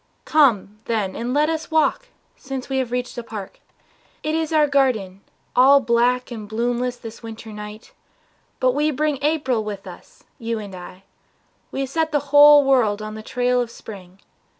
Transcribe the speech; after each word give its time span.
Come, 0.25 0.79
then, 0.85 1.15
and 1.15 1.31
let 1.31 1.47
us 1.47 1.69
walk 1.69 2.07
Since 2.35 2.69
we 2.69 2.79
have 2.79 2.89
reached 2.91 3.15
the 3.15 3.21
park. 3.23 3.59
It 4.23 4.33
is 4.33 4.51
our 4.51 4.65
garden, 4.65 5.21
All 5.55 5.79
black 5.79 6.31
and 6.31 6.49
blossomless 6.49 6.97
this 6.99 7.21
winter 7.21 7.51
night, 7.53 7.91
But 8.59 8.71
we 8.71 8.89
bring 8.89 9.19
April 9.21 9.63
with 9.63 9.85
us, 9.85 10.23
you 10.39 10.57
and 10.57 10.73
I; 10.73 11.03
We 11.71 11.85
set 11.85 12.11
the 12.11 12.33
whole 12.33 12.63
world 12.63 13.03
on 13.03 13.13
the 13.13 13.21
trail 13.21 13.61
of 13.61 13.69
spring. 13.69 14.19